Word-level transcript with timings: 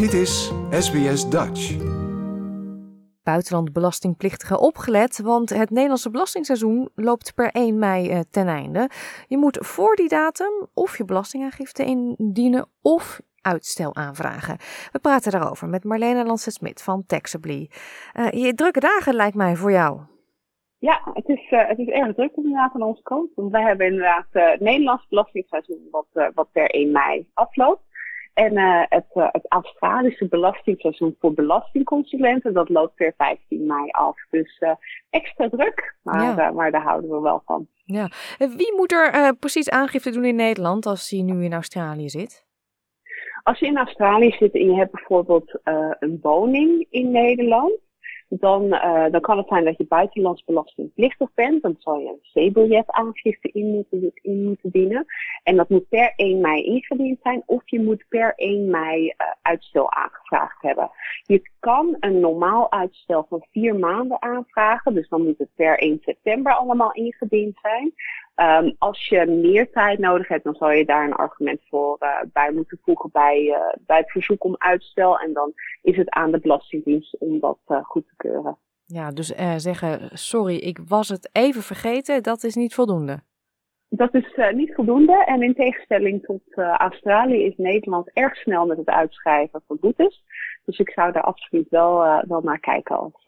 Dit 0.00 0.12
is 0.12 0.52
SBS 0.70 1.30
Dutch. 1.30 1.76
Buitenland 3.22 3.72
belastingplichtigen 3.72 4.60
opgelet, 4.60 5.20
want 5.22 5.50
het 5.50 5.70
Nederlandse 5.70 6.10
belastingseizoen 6.10 6.90
loopt 6.94 7.34
per 7.34 7.50
1 7.50 7.78
mei 7.78 8.10
eh, 8.10 8.20
ten 8.30 8.46
einde. 8.46 8.90
Je 9.26 9.36
moet 9.36 9.58
voor 9.60 9.96
die 9.96 10.08
datum 10.08 10.66
of 10.74 10.98
je 10.98 11.04
belastingaangifte 11.04 11.84
indienen 11.84 12.66
of 12.82 13.20
uitstel 13.40 13.94
aanvragen. 13.94 14.56
We 14.92 14.98
praten 14.98 15.32
daarover 15.32 15.68
met 15.68 15.84
Marlene 15.84 16.24
Lansset-Smit 16.24 16.82
van 16.82 17.06
Taxably. 17.06 17.70
Uh, 18.14 18.30
je 18.30 18.54
drukke 18.54 18.80
dagen 18.80 19.14
lijkt 19.14 19.36
mij 19.36 19.56
voor 19.56 19.72
jou. 19.72 20.00
Ja, 20.78 21.00
het 21.12 21.28
is, 21.28 21.50
uh, 21.50 21.68
het 21.68 21.78
is 21.78 21.88
erg 21.88 22.14
druk 22.14 22.32
inderdaad 22.34 22.74
aan 22.74 22.82
onze 22.82 23.02
kant. 23.02 23.30
Want 23.34 23.50
wij 23.50 23.62
hebben 23.62 23.86
inderdaad 23.86 24.26
uh, 24.32 24.50
het 24.50 24.60
Nederlands 24.60 25.08
belastingsseizoen 25.08 25.88
wat, 25.90 26.06
uh, 26.14 26.26
wat 26.34 26.52
per 26.52 26.70
1 26.70 26.90
mei 26.90 27.28
afloopt. 27.34 27.82
En 28.40 28.58
het, 28.88 29.04
het 29.12 29.46
Australische 29.48 30.28
belastingsseizoen 30.28 31.16
voor 31.18 31.34
belastingconsulenten, 31.34 32.52
dat 32.52 32.68
loopt 32.68 32.94
per 32.94 33.14
15 33.16 33.66
mei 33.66 33.90
af. 33.90 34.16
Dus 34.30 34.62
extra 35.10 35.48
druk, 35.48 35.94
maar, 36.02 36.22
ja. 36.22 36.50
maar 36.50 36.70
daar 36.70 36.82
houden 36.82 37.10
we 37.10 37.20
wel 37.20 37.42
van. 37.44 37.66
Ja. 37.84 38.10
Wie 38.38 38.74
moet 38.76 38.92
er 38.92 39.34
precies 39.36 39.70
aangifte 39.70 40.10
doen 40.10 40.24
in 40.24 40.36
Nederland 40.36 40.86
als 40.86 41.10
hij 41.10 41.22
nu 41.22 41.44
in 41.44 41.52
Australië 41.52 42.08
zit? 42.08 42.44
Als 43.42 43.58
je 43.58 43.66
in 43.66 43.78
Australië 43.78 44.30
zit 44.30 44.54
en 44.54 44.64
je 44.64 44.76
hebt 44.76 44.92
bijvoorbeeld 44.92 45.58
een 45.98 46.18
woning 46.22 46.86
in 46.90 47.10
Nederland, 47.10 47.72
dan, 48.38 48.64
uh, 48.64 49.04
dan 49.10 49.20
kan 49.20 49.36
het 49.36 49.48
zijn 49.48 49.64
dat 49.64 49.76
je 49.76 49.86
buitenlands 49.86 50.44
belastingplichtig 50.44 51.28
bent. 51.34 51.62
Dan 51.62 51.74
zal 51.78 51.98
je 51.98 52.18
een 52.32 52.50
C-biljet 52.50 52.90
aangifte 52.90 53.48
in 53.52 53.70
moeten, 53.70 54.12
in 54.14 54.44
moeten 54.44 54.70
dienen. 54.70 55.06
En 55.42 55.56
dat 55.56 55.68
moet 55.68 55.88
per 55.88 56.12
1 56.16 56.40
mei 56.40 56.62
ingediend 56.64 57.18
zijn 57.22 57.42
of 57.46 57.62
je 57.64 57.80
moet 57.80 58.04
per 58.08 58.32
1 58.36 58.70
mei 58.70 59.04
uh, 59.04 59.12
uitstel 59.42 59.92
aangevraagd 59.92 60.62
hebben. 60.62 60.90
Je 61.22 61.50
kan 61.60 61.96
een 62.00 62.20
normaal 62.20 62.72
uitstel 62.72 63.26
van 63.28 63.46
vier 63.50 63.74
maanden 63.74 64.22
aanvragen. 64.22 64.94
Dus 64.94 65.08
dan 65.08 65.22
moet 65.22 65.38
het 65.38 65.54
per 65.54 65.78
1 65.78 65.98
september 66.00 66.54
allemaal 66.54 66.92
ingediend 66.92 67.58
zijn. 67.62 67.92
Um, 68.40 68.74
als 68.78 69.08
je 69.08 69.26
meer 69.26 69.70
tijd 69.70 69.98
nodig 69.98 70.28
hebt, 70.28 70.44
dan 70.44 70.54
zal 70.54 70.70
je 70.70 70.84
daar 70.84 71.04
een 71.04 71.12
argument 71.12 71.60
voor 71.68 71.96
uh, 72.00 72.08
bij 72.32 72.52
moeten 72.52 72.78
voegen 72.82 73.10
bij, 73.12 73.42
uh, 73.42 73.56
bij 73.86 73.96
het 73.96 74.10
verzoek 74.10 74.44
om 74.44 74.54
uitstel. 74.58 75.18
En 75.18 75.32
dan 75.32 75.52
is 75.82 75.96
het 75.96 76.10
aan 76.10 76.30
de 76.30 76.40
Belastingdienst 76.40 77.18
om 77.18 77.40
dat 77.40 77.58
uh, 77.68 77.84
goed 77.84 78.06
te 78.08 78.14
keuren. 78.16 78.58
Ja, 78.84 79.10
dus 79.10 79.26
zeggen, 79.56 80.18
sorry, 80.18 80.56
ik 80.56 80.78
was 80.86 81.08
het 81.08 81.30
even 81.32 81.62
vergeten, 81.62 82.22
dat 82.22 82.42
is 82.42 82.54
niet 82.54 82.74
voldoende. 82.74 83.20
Dat 83.88 84.14
is 84.14 84.36
niet 84.52 84.74
voldoende. 84.74 85.24
En 85.24 85.42
in 85.42 85.54
tegenstelling 85.54 86.24
tot 86.24 86.42
Australië 86.56 87.44
is 87.44 87.56
Nederland 87.56 88.10
erg 88.12 88.36
snel 88.36 88.66
met 88.66 88.76
het 88.76 88.88
uitschrijven 88.88 89.62
van 89.66 89.76
boetes. 89.80 90.24
Dus 90.64 90.78
ik 90.78 90.90
zou 90.90 91.12
daar 91.12 91.22
absoluut 91.22 91.68
wel, 91.68 92.22
wel 92.28 92.40
naar 92.40 92.60
kijken 92.60 92.98
als, 92.98 93.24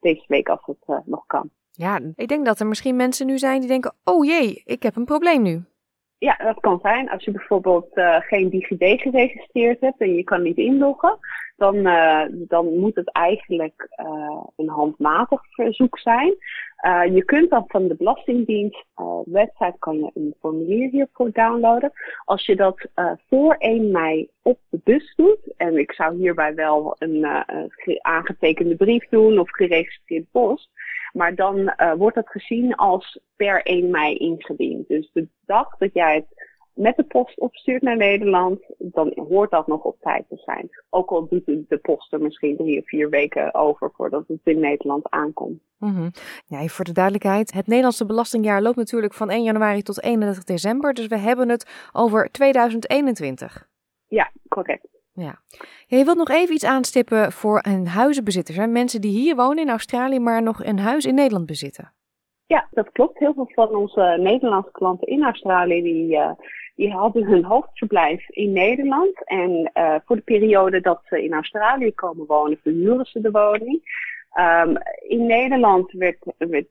deze 0.00 0.24
week 0.26 0.48
als 0.48 0.60
het 0.64 1.06
nog 1.06 1.26
kan. 1.26 1.50
Ja, 1.80 2.00
ik 2.14 2.28
denk 2.28 2.46
dat 2.46 2.60
er 2.60 2.66
misschien 2.66 2.96
mensen 2.96 3.26
nu 3.26 3.38
zijn 3.38 3.60
die 3.60 3.68
denken: 3.68 3.94
oh 4.04 4.24
jee, 4.24 4.62
ik 4.64 4.82
heb 4.82 4.96
een 4.96 5.04
probleem 5.04 5.42
nu. 5.42 5.64
Ja, 6.18 6.36
dat 6.36 6.60
kan 6.60 6.78
zijn. 6.82 7.10
Als 7.10 7.24
je 7.24 7.30
bijvoorbeeld 7.30 7.96
uh, 7.96 8.16
geen 8.20 8.50
DigiD 8.50 9.00
geregistreerd 9.00 9.80
hebt 9.80 10.00
en 10.00 10.14
je 10.14 10.24
kan 10.24 10.42
niet 10.42 10.56
inloggen, 10.56 11.18
dan, 11.56 11.76
uh, 11.76 12.22
dan 12.30 12.78
moet 12.78 12.94
het 12.94 13.12
eigenlijk 13.12 13.88
uh, 13.96 14.42
een 14.56 14.68
handmatig 14.68 15.40
verzoek 15.50 15.98
zijn. 15.98 16.34
je 17.12 17.22
kunt 17.24 17.50
dan 17.50 17.64
van 17.66 17.88
de 17.88 17.94
Belastingdienst 17.94 18.84
website 19.24 19.76
kan 19.78 19.96
je 19.96 20.10
een 20.14 20.34
formulier 20.40 20.90
hiervoor 20.90 21.30
downloaden. 21.32 21.92
Als 22.24 22.46
je 22.46 22.56
dat 22.56 22.88
voor 23.28 23.54
1 23.58 23.90
mei 23.90 24.28
op 24.42 24.58
de 24.70 24.80
bus 24.84 25.14
doet, 25.16 25.54
en 25.56 25.78
ik 25.78 25.92
zou 25.92 26.16
hierbij 26.16 26.54
wel 26.54 26.96
een 26.98 27.26
aangetekende 28.00 28.76
brief 28.76 29.08
doen 29.08 29.38
of 29.38 29.50
geregistreerd 29.50 30.30
post, 30.30 30.70
maar 31.12 31.34
dan 31.34 31.58
uh, 31.58 31.92
wordt 31.92 32.16
het 32.16 32.28
gezien 32.28 32.74
als 32.74 33.20
per 33.36 33.62
1 33.62 33.90
mei 33.90 34.16
ingediend. 34.16 34.88
Dus 34.88 35.10
de 35.12 35.28
dag 35.46 35.76
dat 35.76 35.90
jij 35.92 36.14
het 36.14 36.48
met 36.80 36.96
de 36.96 37.02
post 37.02 37.38
opstuurt 37.38 37.82
naar 37.82 37.96
Nederland, 37.96 38.60
dan 38.78 39.12
hoort 39.28 39.50
dat 39.50 39.66
nog 39.66 39.82
op 39.82 39.96
tijd 40.00 40.24
te 40.28 40.36
zijn. 40.36 40.68
Ook 40.90 41.10
al 41.10 41.28
doet 41.28 41.44
de 41.44 41.78
post 41.82 42.12
er 42.12 42.20
misschien 42.20 42.56
drie 42.56 42.78
of 42.78 42.88
vier 42.88 43.10
weken 43.10 43.54
over 43.54 43.90
voordat 43.94 44.24
het 44.28 44.40
in 44.44 44.60
Nederland 44.60 45.10
aankomt. 45.10 45.60
Mm 45.78 45.94
-hmm. 45.94 46.10
Ja, 46.46 46.66
voor 46.66 46.84
de 46.84 46.92
duidelijkheid, 46.92 47.52
het 47.52 47.66
Nederlandse 47.66 48.06
belastingjaar 48.06 48.62
loopt 48.62 48.76
natuurlijk 48.76 49.14
van 49.14 49.30
1 49.30 49.42
januari 49.42 49.82
tot 49.82 50.02
31 50.02 50.44
december, 50.44 50.94
dus 50.94 51.06
we 51.06 51.18
hebben 51.18 51.48
het 51.48 51.90
over 51.92 52.30
2021. 52.30 53.68
Ja, 54.06 54.30
correct. 54.48 54.99
Ja. 55.20 55.38
Je 55.86 56.04
wilt 56.04 56.16
nog 56.16 56.28
even 56.28 56.54
iets 56.54 56.64
aanstippen 56.64 57.32
voor 57.32 57.58
een 57.62 57.86
huizenbezitter. 57.86 58.54
Zijn 58.54 58.72
mensen 58.72 59.00
die 59.00 59.10
hier 59.10 59.36
wonen 59.36 59.62
in 59.64 59.70
Australië, 59.70 60.18
maar 60.18 60.42
nog 60.42 60.64
een 60.64 60.78
huis 60.78 61.04
in 61.04 61.14
Nederland 61.14 61.46
bezitten? 61.46 61.92
Ja, 62.46 62.68
dat 62.70 62.92
klopt. 62.92 63.18
Heel 63.18 63.34
veel 63.34 63.50
van 63.54 63.74
onze 63.74 64.16
Nederlandse 64.18 64.72
klanten 64.72 65.06
in 65.06 65.24
Australië 65.24 65.82
die, 65.82 66.16
uh, 66.16 66.30
die 66.74 66.90
hadden 66.90 67.24
hun 67.24 67.44
hoofdverblijf 67.44 68.28
in 68.28 68.52
Nederland. 68.52 69.24
En 69.24 69.70
uh, 69.74 69.94
voor 70.04 70.16
de 70.16 70.22
periode 70.22 70.80
dat 70.80 71.00
ze 71.04 71.24
in 71.24 71.32
Australië 71.32 71.94
komen 71.94 72.26
wonen, 72.26 72.58
verhuren 72.62 73.04
ze 73.04 73.20
de 73.20 73.30
woning. 73.30 73.82
Um, 74.38 74.78
in 75.08 75.26
Nederland 75.26 75.92
werd, 75.92 76.18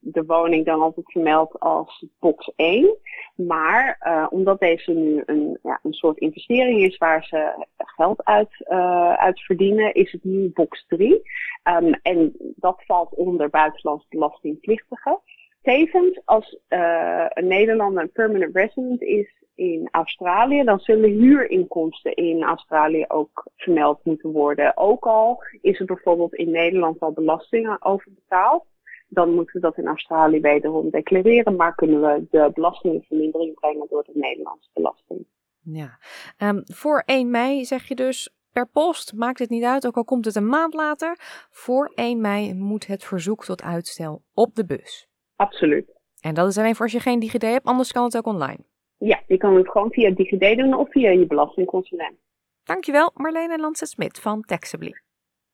de 0.00 0.24
woning 0.26 0.64
dan 0.64 0.80
altijd 0.80 1.12
vermeld 1.12 1.60
als 1.60 2.06
box 2.18 2.52
1. 2.56 2.96
Maar 3.34 4.00
uh, 4.06 4.26
omdat 4.30 4.60
deze 4.60 4.92
nu 4.92 5.22
een, 5.26 5.58
ja, 5.62 5.80
een 5.82 5.92
soort 5.92 6.18
investering 6.18 6.80
is 6.80 6.96
waar 6.96 7.24
ze 7.24 7.66
geld 7.76 8.24
uit, 8.24 8.66
uh, 8.68 9.12
uit 9.12 9.40
verdienen, 9.40 9.94
is 9.94 10.12
het 10.12 10.24
nu 10.24 10.50
box 10.54 10.84
3. 10.88 11.12
Um, 11.14 11.22
ehm, 11.62 11.92
en 12.02 12.34
dat 12.38 12.82
valt 12.86 13.14
onder 13.14 13.50
buitenlands 13.50 14.06
belastingplichtigen. 14.08 15.20
Tevens, 15.62 16.20
als 16.24 16.58
uh, 16.68 17.26
een 17.28 17.46
Nederlander 17.46 18.02
een 18.02 18.12
permanent 18.12 18.56
resident 18.56 19.02
is, 19.02 19.38
in 19.58 19.88
Australië, 19.90 20.64
dan 20.64 20.78
zullen 20.78 21.10
huurinkomsten 21.10 22.14
in 22.14 22.42
Australië 22.42 23.04
ook 23.08 23.46
vermeld 23.56 24.04
moeten 24.04 24.30
worden. 24.30 24.76
Ook 24.76 25.06
al 25.06 25.42
is 25.60 25.80
er 25.80 25.86
bijvoorbeeld 25.86 26.34
in 26.34 26.50
Nederland 26.50 27.00
al 27.00 27.12
belastingen 27.12 27.84
over 27.84 28.12
betaald. 28.14 28.64
Dan 29.08 29.34
moeten 29.34 29.54
we 29.54 29.60
dat 29.60 29.78
in 29.78 29.86
Australië 29.86 30.40
wederom 30.40 30.90
declareren, 30.90 31.56
maar 31.56 31.74
kunnen 31.74 32.00
we 32.00 32.26
de 32.30 32.50
belastingenvermindering 32.54 33.54
brengen 33.54 33.86
door 33.90 34.04
de 34.04 34.12
Nederlandse 34.14 34.70
belasting. 34.72 35.26
Ja, 35.62 35.98
um, 36.38 36.62
voor 36.64 37.02
1 37.06 37.30
mei 37.30 37.64
zeg 37.64 37.88
je 37.88 37.94
dus 37.94 38.36
per 38.52 38.68
post, 38.68 39.12
maakt 39.14 39.38
het 39.38 39.50
niet 39.50 39.64
uit, 39.64 39.86
ook 39.86 39.96
al 39.96 40.04
komt 40.04 40.24
het 40.24 40.34
een 40.34 40.48
maand 40.48 40.74
later. 40.74 41.16
Voor 41.50 41.92
1 41.94 42.20
mei 42.20 42.54
moet 42.54 42.86
het 42.86 43.04
verzoek 43.04 43.44
tot 43.44 43.62
uitstel 43.62 44.22
op 44.34 44.54
de 44.54 44.66
bus. 44.66 45.07
Absoluut. 45.38 45.96
En 46.20 46.34
dat 46.34 46.48
is 46.48 46.58
alleen 46.58 46.74
voor 46.74 46.84
als 46.84 46.92
je 46.92 47.00
geen 47.00 47.18
DigiD 47.18 47.42
hebt, 47.42 47.66
anders 47.66 47.92
kan 47.92 48.04
het 48.04 48.16
ook 48.16 48.26
online. 48.26 48.58
Ja, 48.96 49.22
je 49.26 49.36
kan 49.36 49.56
het 49.56 49.68
gewoon 49.70 49.92
via 49.92 50.10
DigiD 50.10 50.56
doen 50.56 50.74
of 50.74 50.90
via 50.90 51.10
je 51.10 51.26
belastingconsulent. 51.26 52.16
Dankjewel, 52.64 53.10
Marlene 53.14 53.58
Lansen-Smit 53.58 54.20
van 54.20 54.42
Taxably. 54.42 55.00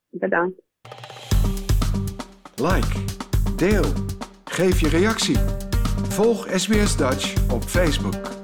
Bedankt. 0.09 0.61
Like, 2.57 3.05
deel, 3.57 3.85
geef 4.45 4.81
je 4.81 4.89
reactie. 4.89 5.37
Volg 6.09 6.49
SBS 6.49 6.97
Dutch 6.97 7.53
op 7.53 7.63
Facebook. 7.63 8.44